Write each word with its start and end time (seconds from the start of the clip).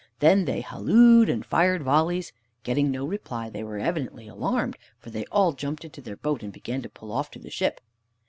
Then 0.17 0.45
they 0.45 0.61
hallooed 0.61 1.29
and 1.29 1.45
fired 1.45 1.83
volleys. 1.83 2.33
Getting 2.63 2.89
no 2.89 3.05
reply, 3.05 3.51
they 3.51 3.63
were 3.63 3.77
evidently 3.77 4.27
alarmed, 4.27 4.75
for 4.97 5.11
they 5.11 5.25
all 5.25 5.53
jumped 5.53 5.85
into 5.85 6.01
their 6.01 6.17
boat 6.17 6.41
and 6.41 6.51
began 6.51 6.81
to 6.81 6.89
pull 6.89 7.11
off 7.11 7.29
to 7.29 7.39
the 7.39 7.51
ship. 7.51 7.79